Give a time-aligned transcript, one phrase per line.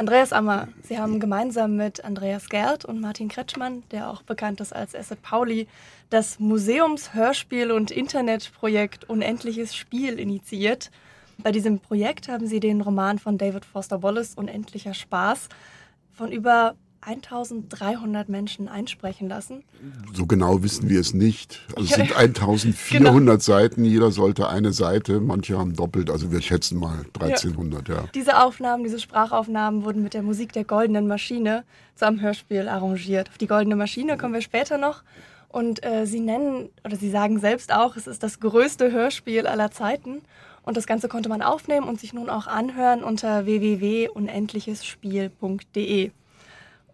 [0.00, 4.74] Andreas Ammer, Sie haben gemeinsam mit Andreas Gerd und Martin Kretschmann, der auch bekannt ist
[4.74, 5.68] als Asset Pauli,
[6.08, 10.90] das Museumshörspiel- und Internetprojekt Unendliches Spiel initiiert.
[11.36, 15.50] Bei diesem Projekt haben Sie den Roman von David Foster Wallace Unendlicher Spaß
[16.14, 19.64] von über 1300 Menschen einsprechen lassen.
[20.12, 21.60] So genau wissen wir es nicht.
[21.74, 23.38] Also es sind 1400 genau.
[23.38, 27.94] Seiten, jeder sollte eine Seite, manche haben doppelt, also wir schätzen mal 1300, ja.
[27.94, 28.04] ja.
[28.14, 33.30] Diese Aufnahmen, diese Sprachaufnahmen wurden mit der Musik der Goldenen Maschine zu einem Hörspiel arrangiert.
[33.30, 35.02] Auf die Goldene Maschine kommen wir später noch.
[35.48, 39.70] Und äh, sie nennen, oder sie sagen selbst auch, es ist das größte Hörspiel aller
[39.72, 40.20] Zeiten.
[40.62, 46.12] Und das Ganze konnte man aufnehmen und sich nun auch anhören unter www.unendlichesspiel.de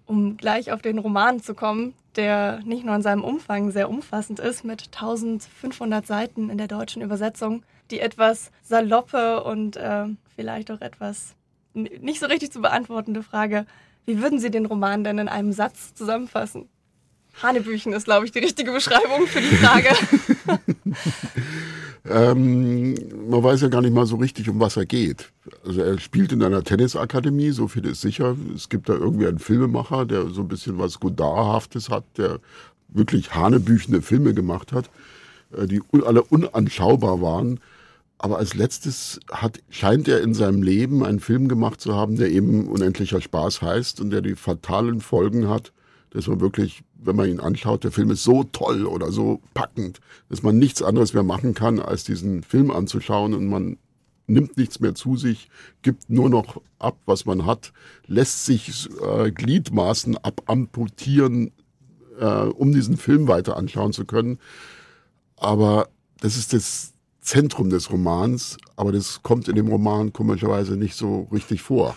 [0.06, 4.40] um gleich auf den Roman zu kommen, der nicht nur in seinem Umfang sehr umfassend
[4.40, 10.80] ist, mit 1500 Seiten in der deutschen Übersetzung, die etwas saloppe und äh, vielleicht auch
[10.80, 11.34] etwas
[11.74, 13.66] nicht so richtig zu beantwortende Frage,
[14.06, 16.68] wie würden Sie den Roman denn in einem Satz zusammenfassen?
[17.42, 19.90] Hanebüchen ist, glaube ich, die richtige Beschreibung für die Frage.
[22.08, 22.94] ähm,
[23.28, 25.32] man weiß ja gar nicht mal so richtig, um was er geht.
[25.64, 28.36] Also er spielt in einer Tennisakademie, so viel ist sicher.
[28.54, 32.40] Es gibt da irgendwie einen Filmemacher, der so ein bisschen was Godardhaftes hat, der
[32.88, 34.90] wirklich hanebüchende Filme gemacht hat,
[35.56, 37.60] äh, die alle unanschaubar waren.
[38.18, 42.30] Aber als letztes hat, scheint er in seinem Leben einen Film gemacht zu haben, der
[42.30, 45.72] eben unendlicher Spaß heißt und der die fatalen Folgen hat,
[46.16, 50.00] dass man wirklich, wenn man ihn anschaut, der Film ist so toll oder so packend,
[50.30, 53.76] dass man nichts anderes mehr machen kann, als diesen Film anzuschauen und man
[54.26, 55.50] nimmt nichts mehr zu sich,
[55.82, 57.74] gibt nur noch ab, was man hat,
[58.06, 61.52] lässt sich äh, Gliedmaßen abamputieren,
[62.18, 64.38] äh, um diesen Film weiter anschauen zu können.
[65.36, 70.94] Aber das ist das Zentrum des Romans, aber das kommt in dem Roman komischerweise nicht
[70.94, 71.94] so richtig vor.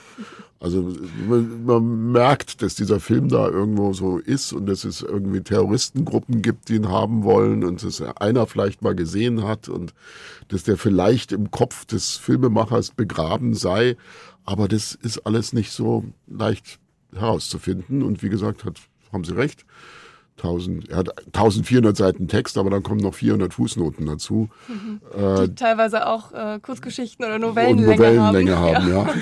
[0.62, 0.94] Also
[1.28, 6.42] man, man, merkt, dass dieser Film da irgendwo so ist und dass es irgendwie Terroristengruppen
[6.42, 9.94] gibt, die ihn haben wollen und dass einer vielleicht mal gesehen hat und
[10.50, 13.96] dass der vielleicht im Kopf des Filmemachers begraben sei.
[14.44, 16.80] Aber das ist alles nicht so leicht
[17.14, 18.04] herauszufinden.
[18.04, 18.80] Und wie gesagt, hat,
[19.14, 19.66] haben Sie recht.
[20.40, 24.50] 1000, er hat 1400 Seiten Text, aber dann kommen noch 400 Fußnoten dazu.
[24.68, 25.02] Mhm.
[25.18, 28.76] Äh, die teilweise auch äh, Kurzgeschichten oder Novellenlänge, Novellenlänge haben.
[28.76, 29.06] haben ja.
[29.06, 29.14] ja.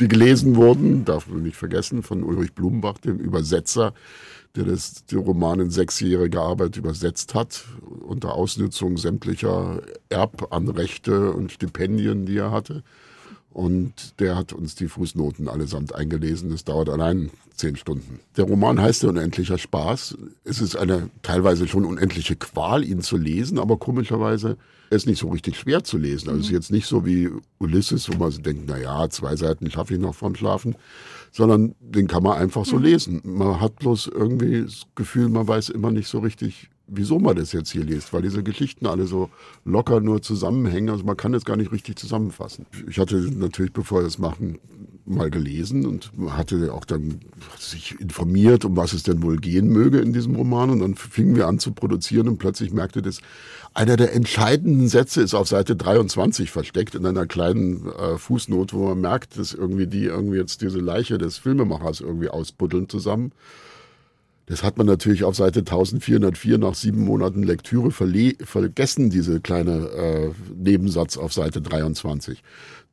[0.00, 3.94] Die gelesen wurden, darf man nicht vergessen, von Ulrich Blumenbach, dem Übersetzer,
[4.56, 7.64] der das, den Roman in sechsjähriger Arbeit übersetzt hat,
[8.00, 12.82] unter Ausnutzung sämtlicher Erbanrechte und Stipendien, die er hatte.
[13.52, 16.50] Und der hat uns die Fußnoten allesamt eingelesen.
[16.50, 18.20] Das dauert allein zehn Stunden.
[18.36, 20.16] Der Roman heißt ja Unendlicher Spaß.
[20.44, 24.56] Es ist eine teilweise schon unendliche Qual, ihn zu lesen, aber komischerweise
[24.92, 26.28] er ist nicht so richtig schwer zu lesen.
[26.28, 26.56] Also es ist mhm.
[26.56, 30.00] jetzt nicht so wie Ulysses, wo man so denkt, na ja, zwei Seiten schaffe ich
[30.00, 30.76] noch vorm Schlafen,
[31.30, 32.82] sondern den kann man einfach so mhm.
[32.82, 33.22] lesen.
[33.24, 37.52] Man hat bloß irgendwie das Gefühl, man weiß immer nicht so richtig, wieso man das
[37.52, 39.30] jetzt hier liest, weil diese Geschichten alle so
[39.64, 40.90] locker nur zusammenhängen.
[40.90, 42.66] Also man kann das gar nicht richtig zusammenfassen.
[42.88, 44.58] Ich hatte natürlich, bevor wir das machen,
[45.04, 47.20] mal gelesen und hatte auch dann
[47.58, 50.70] sich informiert, um was es denn wohl gehen möge in diesem Roman.
[50.70, 53.20] Und dann fingen wir an zu produzieren und plötzlich merkte das,
[53.74, 58.88] einer der entscheidenden Sätze ist auf Seite 23 versteckt in einer kleinen äh, Fußnote, wo
[58.88, 63.32] man merkt, dass irgendwie die irgendwie jetzt diese Leiche des Filmemachers irgendwie ausbuddeln zusammen.
[64.52, 70.30] Das hat man natürlich auf Seite 1404 nach sieben Monaten Lektüre vergessen, diese kleine äh,
[70.54, 72.42] Nebensatz auf Seite 23.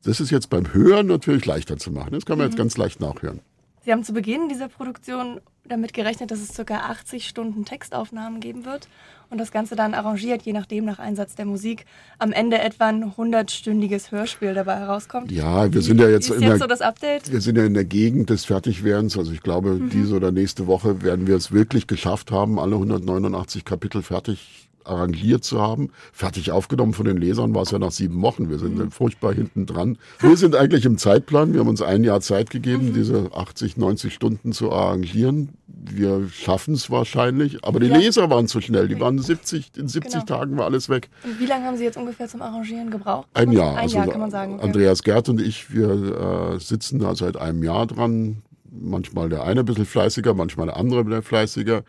[0.02, 2.12] Das ist jetzt beim Hören natürlich leichter zu machen.
[2.12, 2.52] Das kann man mhm.
[2.52, 3.40] jetzt ganz leicht nachhören.
[3.84, 6.74] Sie haben zu Beginn dieser Produktion damit gerechnet, dass es ca.
[6.74, 8.88] 80 Stunden Textaufnahmen geben wird
[9.30, 11.86] und das Ganze dann arrangiert, je nachdem nach Einsatz der Musik,
[12.18, 15.30] am Ende etwa ein 100-stündiges Hörspiel dabei herauskommt.
[15.30, 17.30] Ja, wir sind ja jetzt, ist jetzt der, so das Update?
[17.30, 19.16] Wir sind ja in der Gegend des Fertigwerdens.
[19.16, 19.90] Also ich glaube, mhm.
[19.90, 25.44] diese oder nächste Woche werden wir es wirklich geschafft haben, alle 189 Kapitel fertig arrangiert
[25.44, 25.90] zu haben.
[26.12, 28.50] Fertig aufgenommen von den Lesern war es ja nach sieben Wochen.
[28.50, 28.90] Wir sind mhm.
[28.90, 29.98] furchtbar hinten dran.
[30.18, 31.52] Wir sind eigentlich im Zeitplan.
[31.52, 32.94] Wir haben uns ein Jahr Zeit gegeben, mhm.
[32.94, 35.49] diese 80, 90 Stunden zu arrangieren.
[35.66, 37.96] Wir schaffen es wahrscheinlich, aber die ja.
[37.96, 38.86] Leser waren zu schnell.
[38.88, 40.24] Die waren 70, in 70 genau.
[40.24, 41.08] Tagen war alles weg.
[41.24, 43.28] Und wie lange haben Sie jetzt ungefähr zum Arrangieren gebraucht?
[43.34, 43.72] Ein Jahr.
[43.72, 44.60] Ein also Jahr kann man sagen.
[44.60, 48.42] Andreas Gerd und ich, wir äh, sitzen da seit einem Jahr dran.
[48.70, 51.82] Manchmal der eine ein bisschen fleißiger, manchmal der andere ein bisschen fleißiger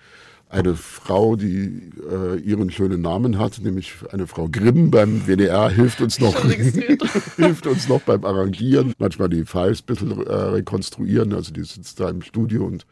[0.51, 6.01] eine Frau, die äh, ihren schönen Namen hat, nämlich eine Frau Grimm beim WDR, hilft
[6.01, 6.35] uns noch,
[7.37, 11.33] hilft uns noch beim Arrangieren, manchmal die Files ein bisschen äh, rekonstruieren.
[11.33, 12.85] Also die sitzt da im Studio und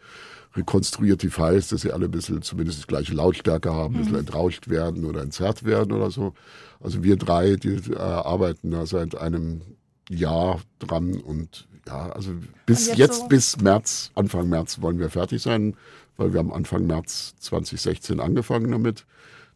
[0.55, 4.13] rekonstruiert die Files, dass sie alle ein bisschen zumindest die gleiche Lautstärke haben, ein bisschen
[4.13, 4.19] mhm.
[4.19, 6.33] entrauscht werden oder entzerrt werden oder so.
[6.79, 9.61] Also wir drei, die äh, arbeiten da seit einem
[10.09, 12.31] Jahr dran und Ja, also
[12.65, 15.75] bis jetzt jetzt, so- bis März, Anfang März wollen wir fertig sein,
[16.17, 19.05] weil wir haben Anfang März 2016 angefangen damit.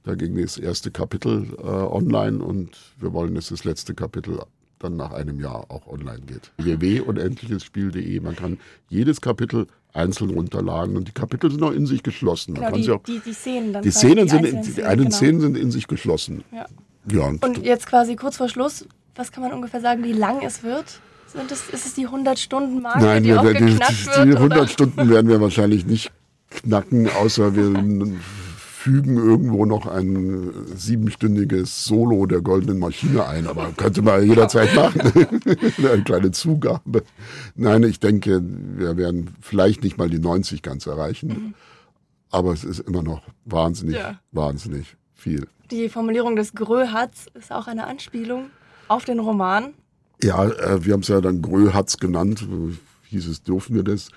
[0.03, 4.41] Da ging das erste Kapitel äh, online und wir wollen, dass das letzte Kapitel
[4.83, 6.51] dann nach einem Jahr auch online geht.
[6.57, 8.19] www.unendlichesspiel.de.
[8.19, 8.59] Man kann
[8.89, 12.53] jedes Kapitel einzeln runterladen und die Kapitel sind auch in sich geschlossen.
[12.53, 13.83] Man Genau, die, auch, die, die Szenen dann.
[13.83, 15.15] die Szenen sind, in, die einen genau.
[15.15, 16.43] Szenen sind in sich geschlossen.
[16.51, 16.65] Ja.
[17.11, 20.41] Ja, und, Und jetzt quasi kurz vor Schluss, was kann man ungefähr sagen, wie lang
[20.41, 20.99] es wird?
[21.27, 24.17] Sind es, ist es die 100-Stunden-Marke, Nein, die die, geknackt wird?
[24.25, 24.37] die oder?
[24.37, 26.11] 100 Stunden werden wir wahrscheinlich nicht
[26.49, 27.63] knacken, außer wir
[28.83, 33.47] fügen irgendwo noch ein siebenstündiges Solo der goldenen Maschine ein.
[33.47, 34.99] Aber könnte man jederzeit machen.
[35.77, 37.03] Eine kleine Zugabe.
[37.55, 41.55] Nein, ich denke, wir werden vielleicht nicht mal die 90 ganz erreichen.
[42.29, 44.19] Aber es ist immer noch wahnsinnig, Ja.
[44.33, 45.47] wahnsinnig viel.
[45.71, 48.49] Die Formulierung des Gröhatz ist auch eine Anspielung
[48.89, 49.73] auf den Roman.
[50.21, 52.45] Ja, äh, wir haben es ja dann Gröhatz genannt.
[53.05, 54.09] Hieß es, dürfen wir das?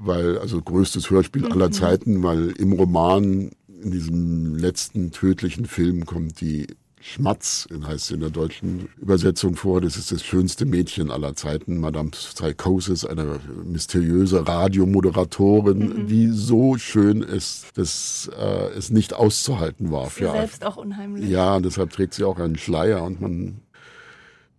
[0.00, 3.50] Weil, also größtes Hörspiel aller Zeiten, weil im Roman,
[3.82, 6.68] in diesem letzten tödlichen Film, kommt die
[7.00, 9.80] Schmatz, heißt es in der deutschen Übersetzung vor.
[9.80, 17.22] Das ist das schönste Mädchen aller Zeiten, Madame Psychosis, eine mysteriöse Radiomoderatorin, die so schön
[17.22, 20.10] ist, dass äh, es nicht auszuhalten war.
[20.10, 21.28] Für selbst auch unheimlich.
[21.28, 23.60] Ja, und deshalb trägt sie auch einen Schleier und man,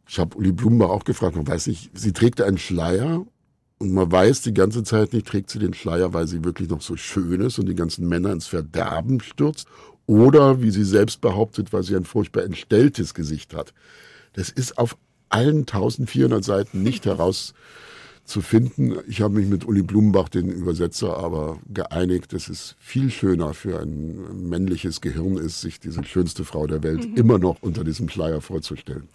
[0.07, 3.25] ich habe Uli Blumenbach auch gefragt, man weiß nicht, sie trägt einen Schleier
[3.80, 6.81] und man weiß die ganze Zeit nicht, trägt sie den Schleier, weil sie wirklich noch
[6.81, 9.68] so schön ist und die ganzen Männer ins Verderben stürzt
[10.06, 13.74] oder, wie sie selbst behauptet, weil sie ein furchtbar entstelltes Gesicht hat.
[14.34, 14.98] Das ist auf
[15.30, 18.98] allen 1400 Seiten nicht herauszufinden.
[19.08, 23.80] Ich habe mich mit Uli Blumenbach, den Übersetzer, aber geeinigt, dass es viel schöner für
[23.80, 28.42] ein männliches Gehirn ist, sich diese schönste Frau der Welt immer noch unter diesem Schleier
[28.42, 29.08] vorzustellen.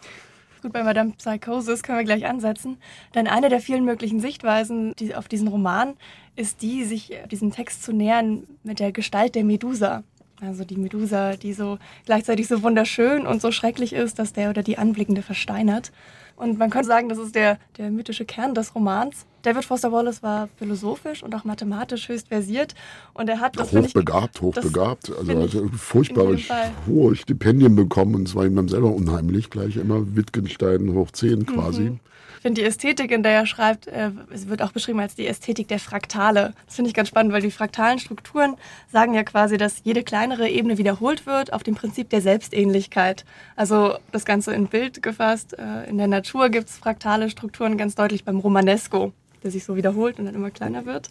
[0.65, 2.79] Gut, bei Madame Psychosis können wir gleich ansetzen.
[3.15, 5.93] Denn eine der vielen möglichen Sichtweisen die, auf diesen Roman
[6.37, 10.05] ist die, sich diesem Text zu nähern mit der Gestalt der Medusa.
[10.41, 11.77] Also die Medusa, die so
[12.07, 15.93] gleichzeitig so wunderschön und so schrecklich ist, dass der oder die Anblickende versteinert.
[16.35, 19.27] Und man könnte sagen, das ist der, der mythische Kern des Romans.
[19.45, 22.75] David Foster Wallace war philosophisch und auch mathematisch höchst versiert.
[23.13, 25.13] Und er hat, das finde ich, hochbegabt, hochbegabt.
[25.17, 26.39] Also, also furchtbare,
[26.87, 31.47] hohe Stipendien bekommen und es war ihm dann selber unheimlich, gleich immer Wittgenstein hoch 10
[31.47, 31.83] quasi.
[31.83, 32.01] Mhm.
[32.37, 35.69] Ich finde die Ästhetik, in der er schreibt, äh, wird auch beschrieben als die Ästhetik
[35.69, 36.53] der Fraktale.
[36.67, 38.57] Das finde ich ganz spannend, weil die fraktalen Strukturen
[38.93, 43.25] sagen ja quasi, dass jede kleinere Ebene wiederholt wird auf dem Prinzip der Selbstähnlichkeit.
[43.57, 45.59] Also das Ganze in Bild gefasst.
[45.59, 49.15] Äh, in der Natur gibt es fraktale Strukturen ganz deutlich beim Romanesco,
[49.45, 51.11] der sich so wiederholt und dann immer kleiner wird.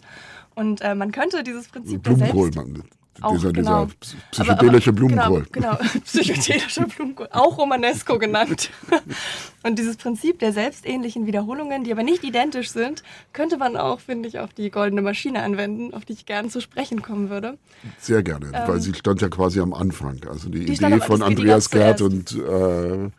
[0.54, 2.72] Und äh, man könnte dieses Prinzip der Blumenkohl, Selbst...
[2.72, 2.84] man,
[3.20, 3.86] Auch, dieser, genau.
[3.86, 5.46] dieser psychedelische aber, Blumenkohl.
[5.52, 6.04] Genau, genau.
[6.04, 8.70] psychedelischer Blumenkohl, auch Romanesco genannt.
[9.62, 13.02] Und dieses Prinzip der selbstähnlichen Wiederholungen, die aber nicht identisch sind,
[13.32, 16.60] könnte man auch, finde ich, auf die goldene Maschine anwenden, auf die ich gerne zu
[16.60, 17.56] sprechen kommen würde.
[17.98, 20.20] Sehr gerne, weil sie stand ja quasi am Anfang.
[20.28, 23.10] Also die, Ähm, Die Idee von Andreas Gerd und äh,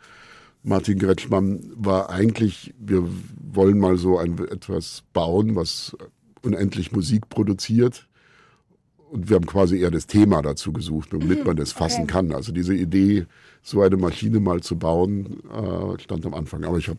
[0.66, 3.04] Martin Gretschmann war eigentlich, wir
[3.52, 5.96] wollen mal so ein, etwas bauen, was
[6.42, 8.08] unendlich Musik produziert.
[9.12, 12.04] Und wir haben quasi eher das Thema dazu gesucht, damit man das fassen Mhm.
[12.04, 12.12] okay.
[12.12, 12.32] kann.
[12.32, 13.26] Also diese Idee,
[13.62, 16.64] so eine Maschine mal zu bauen, äh, stand am Anfang.
[16.64, 16.98] Aber ich habe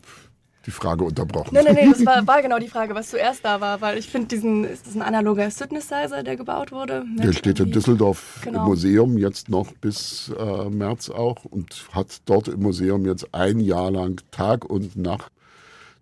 [0.68, 1.54] die Frage unterbrochen.
[1.54, 4.06] Nee, nee, nee, das war, war genau die Frage, was zuerst da war, weil ich
[4.10, 7.06] finde, diesen, ist das ein analoger Synthesizer, der gebaut wurde?
[7.18, 8.60] Der steht in Düsseldorf Genau.
[8.60, 13.60] im Museum jetzt noch bis äh, März auch und hat dort im Museum jetzt ein
[13.60, 15.32] Jahr lang Tag und Nacht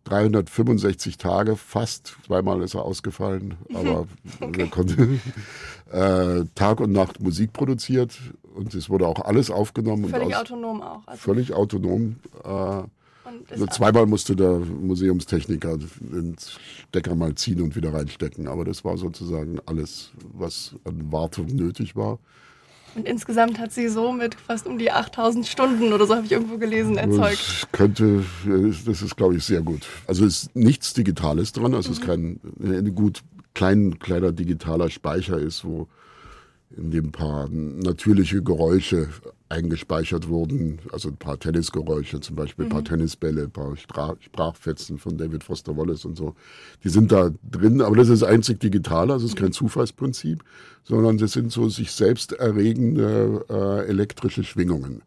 [0.05, 4.09] 365 Tage, fast zweimal ist er ausgefallen, aber
[4.41, 5.21] wir konnten
[5.93, 8.19] äh, Tag und Nacht Musik produziert
[8.57, 11.03] und es wurde auch alles aufgenommen Völlig und aus, autonom auch.
[11.07, 12.17] Also, völlig autonom.
[12.45, 12.83] Äh,
[13.57, 16.37] nur zweimal musste der Museumstechniker den
[16.89, 18.49] Stecker mal ziehen und wieder reinstecken.
[18.49, 22.19] Aber das war sozusagen alles, was an Wartung nötig war.
[22.95, 26.33] Und insgesamt hat sie so mit fast um die 8000 Stunden oder so habe ich
[26.33, 27.45] irgendwo gelesen, erzeugt.
[27.63, 28.25] Das könnte,
[28.87, 29.87] das ist, glaube ich, sehr gut.
[30.07, 31.75] Also es ist nichts Digitales dran.
[31.75, 35.89] Also es ist kein ein gut klein, kleiner digitaler Speicher ist, wo
[36.77, 39.09] in dem ein paar natürliche Geräusche
[39.49, 40.81] eingespeichert wurden.
[40.93, 45.77] Also ein paar Tennisgeräusche, zum Beispiel ein paar Tennisbälle, ein paar Sprachfetzen von David Foster
[45.77, 46.35] Wallace und so.
[46.83, 50.43] Die sind da drin, aber das ist einzig digital, also es ist kein Zufallsprinzip,
[50.85, 55.03] sondern das sind so sich selbst erregende äh, elektrische Schwingungen.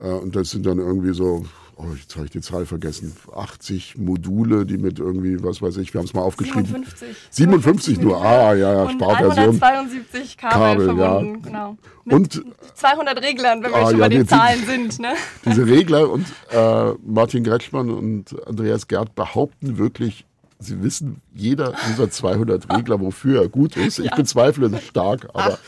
[0.00, 1.44] Äh, Und das sind dann irgendwie so,
[1.76, 5.92] oh, jetzt habe ich die Zahl vergessen, 80 Module, die mit irgendwie, was weiß ich,
[5.94, 6.64] wir haben es mal aufgeschrieben.
[6.66, 7.16] 57.
[7.30, 9.60] 57 nur, ah, ja, ja, Und Sparversion.
[9.62, 11.10] 172 Kabel, Kabel, ja.
[11.12, 11.76] verbunden, genau.
[12.04, 14.98] Mit Und 200 Reglern, wenn wir Ah, schon ja, bei den die- Zahlen sind.
[14.98, 15.14] Ne?
[15.44, 20.26] diese Regler und äh, Martin Gretschmann und Andreas Gerd behaupten wirklich
[20.58, 23.98] Sie wissen, jeder dieser 200 Regler, wofür er gut ist.
[23.98, 24.14] Ich ja.
[24.14, 25.58] bezweifle es stark, aber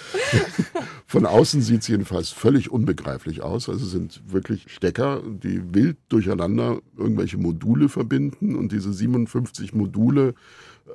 [1.06, 3.68] von außen sieht es jedenfalls völlig unbegreiflich aus.
[3.68, 10.34] Also sind wirklich Stecker, die wild durcheinander irgendwelche Module verbinden und diese 57 Module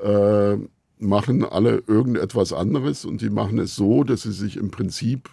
[0.03, 0.57] äh,
[0.99, 5.29] machen alle irgendetwas anderes und die machen es so, dass sie sich im Prinzip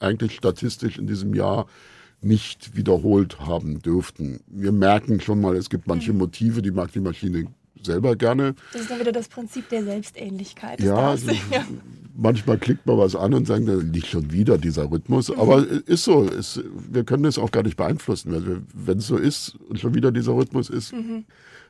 [0.00, 1.66] eigentlich statistisch in diesem Jahr
[2.22, 4.40] nicht wiederholt haben dürften.
[4.46, 6.18] Wir merken schon mal, es gibt manche mhm.
[6.18, 7.46] Motive, die mag die Maschine
[7.84, 8.54] selber gerne.
[8.72, 10.80] Das ist dann wieder das Prinzip der Selbstähnlichkeit.
[10.80, 11.64] Ja, also, ja,
[12.16, 15.28] manchmal klickt man was an und sagt, da liegt schon wieder dieser Rhythmus.
[15.28, 15.40] Mhm.
[15.40, 18.34] Aber ist so, ist, wir können das auch gar nicht beeinflussen.
[18.34, 21.24] Also, wenn es so ist und schon wieder dieser Rhythmus ist, mhm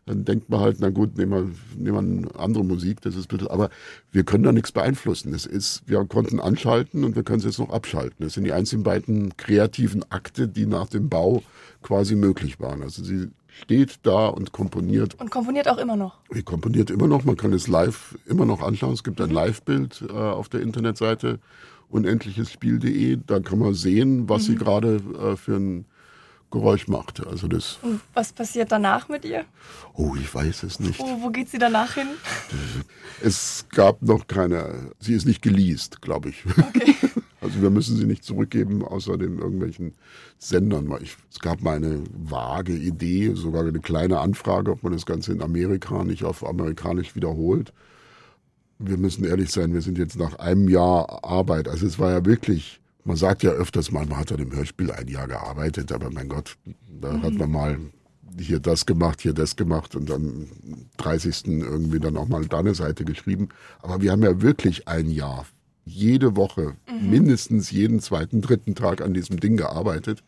[0.07, 3.49] dann denkt man halt, na gut, nehmen wir, nehmen wir andere Musik, das ist bisschen,
[3.49, 3.71] aber
[4.11, 5.33] wir können da nichts beeinflussen.
[5.33, 8.25] Es ist, wir konnten anschalten und wir können es jetzt noch abschalten.
[8.25, 11.43] Das sind die einzigen beiden kreativen Akte, die nach dem Bau
[11.83, 12.83] quasi möglich waren.
[12.83, 13.29] Also sie
[13.61, 15.15] steht da und komponiert.
[15.21, 16.19] Und komponiert auch immer noch.
[16.31, 18.95] Sie komponiert immer noch, man kann es live immer noch anschauen.
[18.95, 19.35] Es gibt ein mhm.
[19.35, 21.39] Live-Bild äh, auf der Internetseite
[21.89, 23.19] unendlichesspiel.de.
[23.27, 24.47] Da kann man sehen, was mhm.
[24.47, 25.85] sie gerade äh, für ein
[26.51, 27.27] Geräusch macht.
[27.27, 27.79] Also das.
[27.83, 29.45] Und was passiert danach mit ihr?
[29.95, 31.01] Oh, ich weiß es nicht.
[31.01, 32.09] Wo, wo geht sie danach hin?
[33.23, 34.93] Es gab noch keine.
[35.01, 36.45] Sie ist nicht geleast, glaube ich.
[36.47, 36.95] Okay.
[37.43, 39.95] Also wir müssen sie nicht zurückgeben, außer den irgendwelchen
[40.39, 40.91] Sendern.
[41.31, 45.43] es gab mal eine vage Idee, sogar eine kleine Anfrage, ob man das Ganze in
[45.43, 47.73] Amerika nicht auf amerikanisch wiederholt.
[48.79, 51.69] Wir müssen ehrlich sein, wir sind jetzt nach einem Jahr Arbeit.
[51.69, 54.91] Also es war ja wirklich man sagt ja öfters mal, man hat an dem Hörspiel
[54.93, 56.57] ein Jahr gearbeitet, aber mein Gott,
[56.89, 57.23] da mhm.
[57.23, 57.79] hat man mal
[58.39, 60.49] hier das gemacht, hier das gemacht und am
[60.99, 61.49] 30.
[61.49, 63.49] irgendwie dann auch mal da eine Seite geschrieben.
[63.81, 65.47] Aber wir haben ja wirklich ein Jahr,
[65.85, 67.11] jede Woche, mhm.
[67.11, 70.23] mindestens jeden zweiten, dritten Tag an diesem Ding gearbeitet.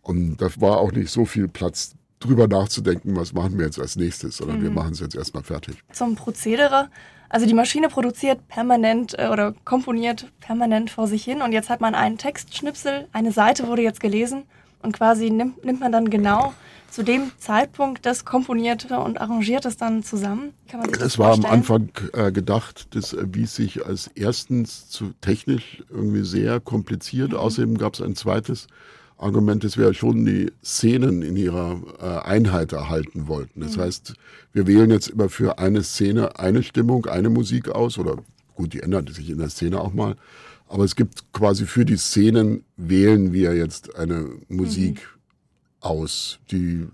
[0.00, 3.96] Und da war auch nicht so viel Platz drüber nachzudenken, was machen wir jetzt als
[3.96, 4.62] nächstes, sondern mhm.
[4.62, 5.76] wir machen es jetzt erstmal fertig.
[5.92, 6.88] Zum Prozedere.
[7.28, 11.80] Also die Maschine produziert permanent äh, oder komponiert permanent vor sich hin und jetzt hat
[11.80, 14.44] man einen Textschnipsel, eine Seite wurde jetzt gelesen
[14.82, 16.52] und quasi nimmt, nimmt man dann genau
[16.90, 20.52] zu dem Zeitpunkt das Komponierte und arrangiert es dann zusammen?
[20.98, 26.60] Das war am Anfang äh, gedacht, das erwies sich als erstens zu technisch irgendwie sehr
[26.60, 27.30] kompliziert.
[27.30, 27.36] Mhm.
[27.36, 28.66] Außerdem gab es ein zweites
[29.16, 33.60] Argument, dass wir schon die Szenen in ihrer äh, Einheit erhalten wollten.
[33.60, 33.82] Das mhm.
[33.82, 34.14] heißt,
[34.52, 38.16] wir wählen jetzt immer für eine Szene eine Stimmung, eine Musik aus oder
[38.54, 40.16] gut, die ändert sich in der Szene auch mal.
[40.72, 45.20] Aber es gibt quasi für die Szenen wählen wir jetzt eine Musik mhm.
[45.80, 46.86] aus, die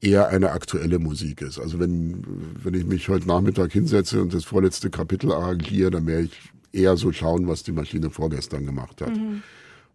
[0.00, 1.58] eher eine aktuelle Musik ist.
[1.58, 2.24] Also wenn,
[2.62, 6.96] wenn ich mich heute Nachmittag hinsetze und das vorletzte Kapitel arrangiere, dann werde ich eher
[6.96, 9.14] so schauen, was die Maschine vorgestern gemacht hat.
[9.14, 9.42] Mhm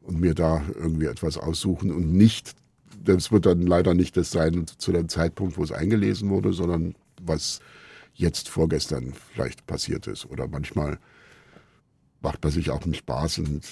[0.05, 2.55] und mir da irgendwie etwas aussuchen und nicht,
[3.03, 6.95] das wird dann leider nicht das sein zu dem Zeitpunkt, wo es eingelesen wurde, sondern
[7.21, 7.59] was
[8.13, 10.25] jetzt vorgestern vielleicht passiert ist.
[10.25, 10.99] Oder manchmal
[12.21, 13.63] macht man sich auch einen Spaß und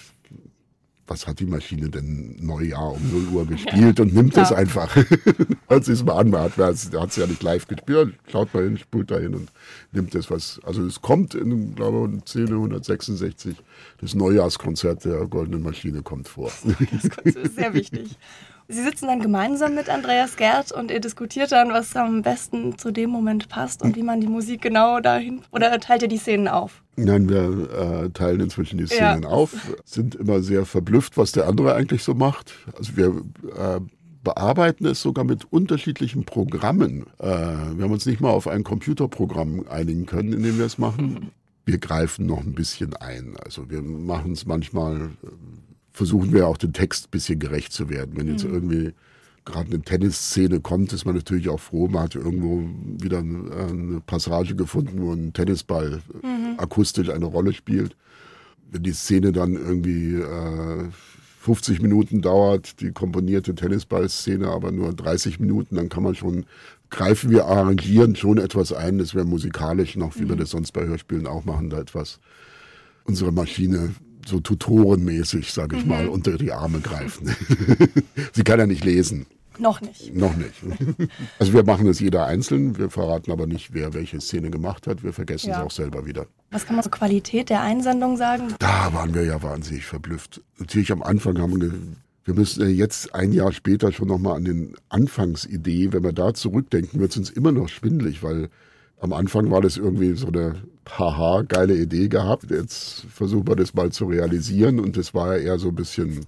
[1.08, 4.96] was hat die Maschine denn Neujahr um 0 Uhr gespielt ja, und nimmt es einfach.
[5.68, 9.12] Hört sich mal an, man hat es ja nicht live gespielt, schaut mal hin, spult
[9.12, 9.52] da hin und
[9.92, 10.62] nimmt das was.
[10.64, 13.58] Also es kommt in, glaube ich, 1066
[14.00, 16.52] das Neujahrskonzert der Goldenen Maschine kommt vor.
[16.64, 18.18] Das ist sehr wichtig.
[18.67, 22.91] Sie sitzen dann gemeinsam mit Andreas Gerd und ihr diskutiert dann, was am besten zu
[22.91, 26.48] dem Moment passt und wie man die Musik genau dahin oder teilt ihr die Szenen
[26.48, 26.84] auf?
[26.96, 29.29] Nein, wir äh, teilen inzwischen die Szenen ja.
[29.29, 29.53] auf,
[29.84, 32.53] sind immer sehr verblüfft, was der andere eigentlich so macht.
[32.77, 33.08] Also wir
[33.58, 33.79] äh,
[34.24, 37.05] bearbeiten es sogar mit unterschiedlichen Programmen.
[37.20, 40.77] Äh, wir haben uns nicht mal auf ein Computerprogramm einigen können, in dem wir es
[40.77, 41.32] machen.
[41.65, 43.36] Wir greifen noch ein bisschen ein.
[43.43, 45.12] Also wir machen es manchmal
[45.94, 48.18] versuchen wir auch den Text ein bisschen gerecht zu werden.
[48.18, 48.54] Wenn jetzt mhm.
[48.54, 48.94] irgendwie
[49.46, 51.88] gerade eine Tennisszene kommt, ist man natürlich auch froh.
[51.88, 52.64] Man hat irgendwo
[53.04, 56.56] wieder eine Passage gefunden, wo ein Tennisball mhm.
[56.58, 57.96] akustisch eine Rolle spielt.
[58.72, 60.90] Wenn die Szene dann irgendwie äh,
[61.42, 66.46] 50 Minuten dauert, die komponierte Tennisballszene aber nur 30 Minuten, dann kann man schon,
[66.90, 70.30] greifen wir arrangieren schon etwas ein, das wäre musikalisch noch, wie mhm.
[70.30, 72.20] wir das sonst bei Hörspielen auch machen, da etwas
[73.04, 73.94] unsere Maschine
[74.27, 75.89] so tutorenmäßig, sage ich mhm.
[75.89, 77.36] mal, unter die Arme greifen.
[78.34, 79.25] Sie kann ja nicht lesen.
[79.60, 80.15] Noch nicht.
[80.15, 80.53] Noch nicht.
[81.38, 85.03] Also wir machen es jeder einzeln, wir verraten aber nicht, wer welche Szene gemacht hat.
[85.03, 85.60] Wir vergessen ja.
[85.60, 86.25] es auch selber wieder.
[86.51, 88.56] Was kann man zur Qualität der Einsendung sagen?
[88.60, 90.42] Da waren wir ja wahnsinnig verblüfft.
[90.58, 91.72] Natürlich am Anfang haben wir,
[92.25, 97.00] wir müssen jetzt ein Jahr später schon nochmal an den Anfangsidee, wenn wir da zurückdenken,
[97.00, 98.50] wird es uns immer noch schwindlig, weil
[99.03, 100.55] am Anfang war das irgendwie so eine
[100.89, 102.50] haha, geile Idee gehabt.
[102.50, 106.25] Jetzt versuchen wir das mal zu realisieren und das war ja eher so ein bisschen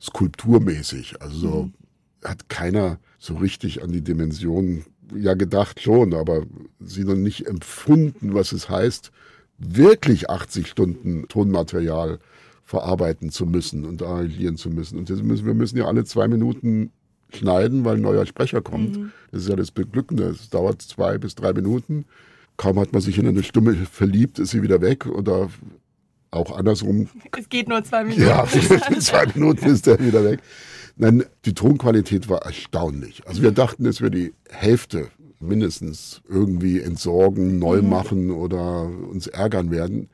[0.00, 1.20] skulpturmäßig.
[1.20, 1.74] Also so mhm.
[2.24, 6.42] hat keiner so richtig an die Dimension ja gedacht schon, aber
[6.78, 9.10] sie noch nicht empfunden, was es heißt,
[9.58, 12.20] wirklich 80 Stunden Tonmaterial
[12.62, 14.98] verarbeiten zu müssen und arrangieren zu müssen.
[14.98, 16.92] Und müssen, wir müssen ja alle zwei Minuten
[17.34, 18.96] schneiden, weil ein neuer Sprecher kommt.
[18.96, 19.12] Mhm.
[19.30, 20.24] Das ist ja das Beglückende.
[20.24, 22.06] Es dauert zwei bis drei Minuten.
[22.56, 25.06] Kaum hat man sich in eine Stimme verliebt, ist sie wieder weg.
[25.06, 25.48] Oder
[26.30, 27.08] auch andersrum.
[27.36, 28.22] Es geht nur zwei Minuten.
[28.22, 28.44] Ja,
[28.90, 30.40] in zwei Minuten ist er wieder weg.
[30.96, 33.26] Nein, die Tonqualität war erstaunlich.
[33.26, 35.08] Also wir dachten, es wäre die Hälfte
[35.40, 37.88] mindestens irgendwie entsorgen, neu mhm.
[37.88, 40.08] machen oder uns ärgern werden.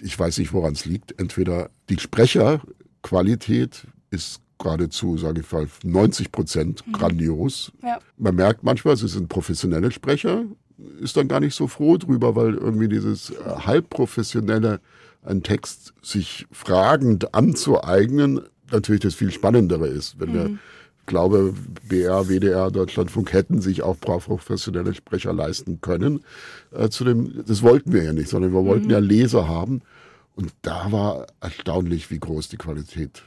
[0.00, 1.18] Ich weiß nicht, woran es liegt.
[1.18, 6.92] Entweder die Sprecherqualität ist geradezu, sage ich mal, 90 Prozent mhm.
[6.92, 7.72] grandios.
[7.82, 7.98] Ja.
[8.16, 10.44] Man merkt manchmal, es sind professionelle Sprecher,
[11.00, 14.80] ist dann gar nicht so froh drüber, weil irgendwie dieses äh, halbprofessionelle,
[15.22, 20.20] ein Text sich fragend anzueignen, natürlich das viel Spannendere ist.
[20.20, 20.34] Wenn mhm.
[20.34, 20.58] wir,
[21.06, 21.54] glaube,
[21.88, 26.24] BR, WDR, Deutschlandfunk hätten sich auch professionelle Sprecher leisten können.
[26.72, 28.90] Äh, zu dem, das wollten wir ja nicht, sondern wir wollten mhm.
[28.90, 29.82] ja Leser haben.
[30.34, 33.22] Und da war erstaunlich, wie groß die Qualität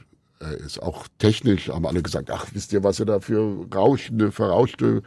[0.64, 0.82] ist.
[0.82, 5.02] Auch technisch haben alle gesagt, ach, wisst ihr, was ihr da für rauschende, verrauschte,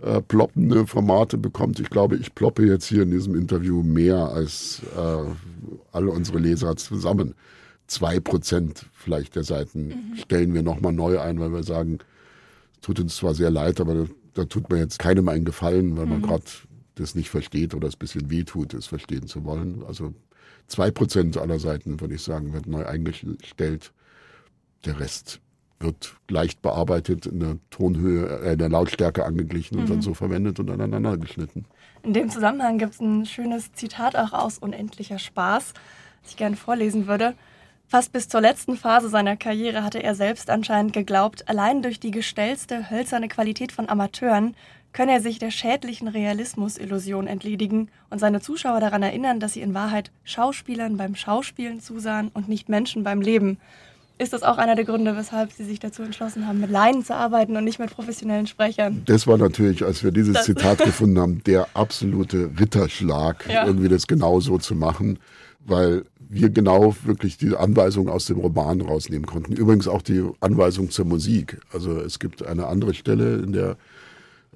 [0.00, 1.80] äh, ploppende Formate bekommt.
[1.80, 5.24] Ich glaube, ich ploppe jetzt hier in diesem Interview mehr als äh,
[5.92, 7.34] alle unsere Leser zusammen
[7.86, 10.16] zwei Prozent vielleicht der Seiten mhm.
[10.16, 11.98] stellen wir nochmal neu ein, weil wir sagen,
[12.82, 16.12] tut uns zwar sehr leid, aber da, tut mir jetzt keinem einen Gefallen, weil mhm.
[16.12, 16.44] man gerade
[16.96, 19.82] das nicht versteht oder es ein bisschen wehtut, es verstehen zu wollen.
[19.86, 20.14] Also
[20.66, 23.92] zwei Prozent aller Seiten, würde ich sagen, wird neu eingestellt.
[24.84, 25.40] Der Rest
[25.78, 29.82] wird leicht bearbeitet, in der Tonhöhe, äh, in der Lautstärke angeglichen mhm.
[29.82, 30.02] und dann mhm.
[30.02, 31.66] so verwendet und aneinander geschnitten.
[32.02, 35.74] In dem Zusammenhang gibt es ein schönes Zitat auch aus Unendlicher Spaß,
[36.22, 37.34] das ich gerne vorlesen würde.
[37.88, 42.10] Fast bis zur letzten Phase seiner Karriere hatte er selbst anscheinend geglaubt, allein durch die
[42.10, 44.56] gestellste, hölzerne Qualität von Amateuren
[44.92, 49.74] könne er sich der schädlichen Realismus-Illusion entledigen und seine Zuschauer daran erinnern, dass sie in
[49.74, 53.58] Wahrheit Schauspielern beim Schauspielen zusahen und nicht Menschen beim Leben.
[54.18, 57.14] Ist das auch einer der Gründe, weshalb Sie sich dazu entschlossen haben, mit Laien zu
[57.14, 59.02] arbeiten und nicht mit professionellen Sprechern?
[59.04, 63.66] Das war natürlich, als wir dieses das Zitat gefunden haben, der absolute Ritterschlag, ja.
[63.66, 65.18] irgendwie das genauso zu machen,
[65.66, 69.52] weil wir genau wirklich die Anweisung aus dem Roman rausnehmen konnten.
[69.52, 71.60] Übrigens auch die Anweisung zur Musik.
[71.72, 73.76] Also es gibt eine andere Stelle, in der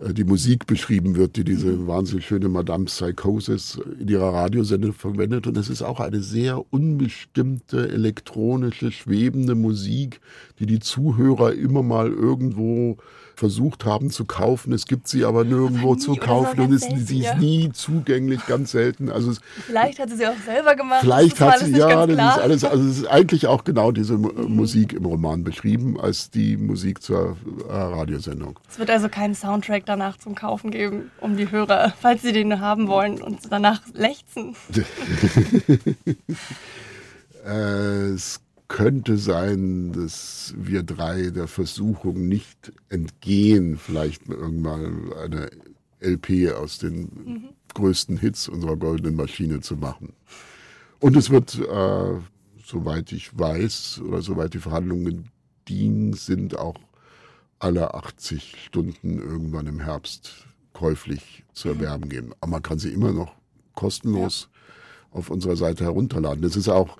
[0.08, 5.46] die Musik beschrieben wird, die diese wahnsinnig schöne Madame Psychosis in ihrer Radiosendung verwendet.
[5.46, 10.20] Und es ist auch eine sehr unbestimmte, elektronische, schwebende Musik,
[10.58, 12.96] die die Zuhörer immer mal irgendwo
[13.40, 14.74] versucht haben zu kaufen.
[14.74, 19.08] Es gibt sie aber nirgendwo zu kaufen und es, sie ist nie zugänglich, ganz selten.
[19.08, 21.00] Also es, vielleicht hat sie sie auch selber gemacht.
[21.00, 24.54] Vielleicht hat sie, ja, das ist alles, also es ist eigentlich auch genau diese mhm.
[24.54, 28.58] Musik im Roman beschrieben, als die Musik zur äh, Radiosendung.
[28.68, 32.60] Es wird also keinen Soundtrack danach zum Kaufen geben, um die Hörer, falls sie den
[32.60, 34.54] haben wollen und danach lechzen.
[37.44, 45.50] es könnte sein, dass wir drei der Versuchung nicht entgehen, vielleicht irgendwann eine
[45.98, 47.48] LP aus den mhm.
[47.74, 50.12] größten Hits unserer goldenen Maschine zu machen.
[51.00, 52.20] Und es wird, äh,
[52.64, 55.30] soweit ich weiß oder soweit die Verhandlungen
[55.68, 56.78] dienen, sind auch
[57.58, 61.74] alle 80 Stunden irgendwann im Herbst käuflich zu mhm.
[61.74, 62.32] erwerben geben.
[62.40, 63.34] Aber man kann sie immer noch
[63.74, 65.18] kostenlos ja.
[65.18, 66.42] auf unserer Seite herunterladen.
[66.42, 66.98] Das ist auch,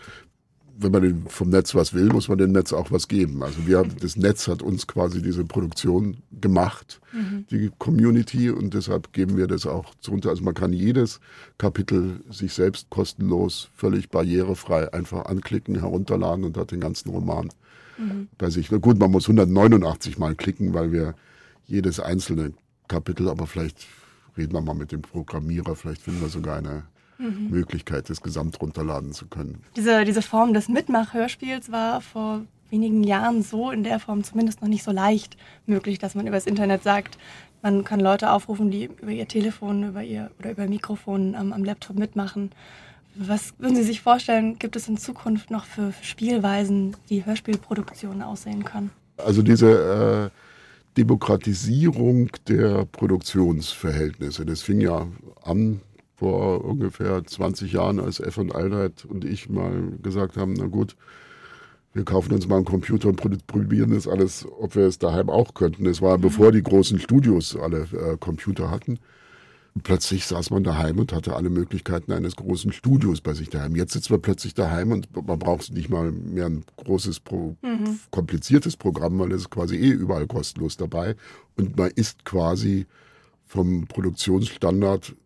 [0.82, 3.42] wenn man vom Netz was will, muss man dem Netz auch was geben.
[3.42, 7.44] Also wir haben, das Netz hat uns quasi diese Produktion gemacht, mhm.
[7.50, 10.30] die Community, und deshalb geben wir das auch runter.
[10.30, 11.20] Also man kann jedes
[11.58, 17.50] Kapitel sich selbst kostenlos, völlig barrierefrei einfach anklicken, herunterladen und hat den ganzen Roman
[17.98, 18.28] mhm.
[18.38, 18.70] bei sich.
[18.70, 21.14] Na gut, man muss 189 Mal klicken, weil wir
[21.66, 22.52] jedes einzelne
[22.88, 23.86] Kapitel, aber vielleicht
[24.36, 26.84] reden wir mal mit dem Programmierer, vielleicht finden wir sogar eine
[27.20, 27.50] mhm.
[27.50, 29.62] Möglichkeit, das Gesamt runterladen zu können.
[29.76, 34.68] Diese, diese Form des Mitmachhörspiels war vor wenigen Jahren so in der Form zumindest noch
[34.68, 37.18] nicht so leicht möglich, dass man über das Internet sagt,
[37.62, 41.64] man kann Leute aufrufen, die über ihr Telefon über ihr, oder über Mikrofon am, am
[41.64, 42.52] Laptop mitmachen.
[43.16, 48.22] Was würden Sie sich vorstellen, gibt es in Zukunft noch für, für Spielweisen, wie Hörspielproduktionen
[48.22, 48.90] aussehen können?
[49.18, 55.06] Also diese äh, Demokratisierung der Produktionsverhältnisse, das fing ja
[55.42, 55.80] an
[56.20, 60.94] vor ungefähr 20 Jahren, als F und Albert und ich mal gesagt haben, na gut,
[61.94, 65.54] wir kaufen uns mal einen Computer und probieren das alles, ob wir es daheim auch
[65.54, 65.86] könnten.
[65.86, 66.22] Es war mhm.
[66.22, 68.98] bevor die großen Studios alle äh, Computer hatten.
[69.74, 73.74] Und plötzlich saß man daheim und hatte alle Möglichkeiten eines großen Studios bei sich daheim.
[73.74, 77.98] Jetzt sitzt man plötzlich daheim und man braucht nicht mal mehr ein großes, Pro mhm.
[78.10, 81.16] kompliziertes Programm, weil es ist quasi eh überall kostenlos dabei.
[81.56, 82.86] Und man ist quasi
[83.46, 85.16] vom Produktionsstandard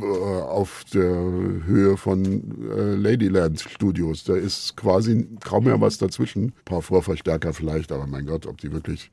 [0.00, 2.24] auf der Höhe von
[2.70, 4.24] äh, Ladyland Studios.
[4.24, 6.46] Da ist quasi kaum mehr was dazwischen.
[6.46, 9.10] Ein paar Vorverstärker vielleicht, aber mein Gott, ob die wirklich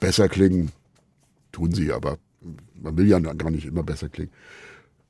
[0.00, 0.70] besser klingen,
[1.52, 2.18] tun sie, aber
[2.80, 4.32] man will ja gar nicht immer besser klingen.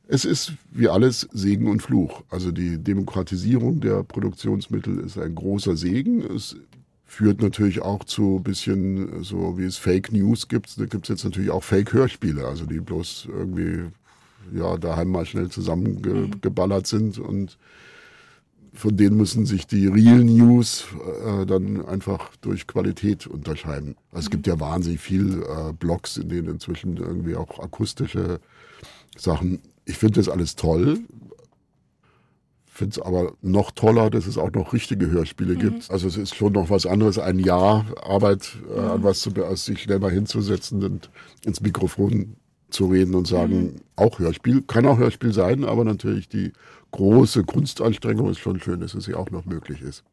[0.06, 2.22] Es ist wie alles Segen und Fluch.
[2.30, 6.22] Also die Demokratisierung der Produktionsmittel ist ein großer Segen.
[6.22, 6.56] Es
[7.04, 10.80] führt natürlich auch zu ein bisschen so, wie es Fake News gibt.
[10.80, 13.90] Da gibt es jetzt natürlich auch Fake-Hörspiele, also die bloß irgendwie
[14.54, 17.58] ja daheim mal schnell zusammengeballert sind und
[18.74, 20.86] von denen müssen sich die Real News
[21.24, 23.96] äh, dann einfach durch Qualität unterscheiden.
[24.12, 28.40] Also es gibt ja wahnsinnig viel äh, Blogs, in denen inzwischen irgendwie auch akustische
[29.16, 31.00] Sachen ich finde das alles toll.
[32.66, 35.58] Finde es aber noch toller, dass es auch noch richtige Hörspiele mhm.
[35.58, 35.90] gibt.
[35.90, 39.04] Also es ist schon noch was anderes, ein Jahr Arbeit äh, an mhm.
[39.04, 41.10] was zu, als sich schnell mal hinzusetzen und
[41.44, 42.36] ins Mikrofon
[42.70, 43.76] zu reden und sagen, mhm.
[43.96, 46.52] auch Hörspiel, kann auch Hörspiel sein, aber natürlich die
[46.90, 50.04] große Kunstanstrengung ist schon schön, dass es ja auch noch möglich ist.